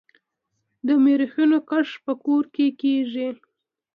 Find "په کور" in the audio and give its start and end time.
2.05-2.43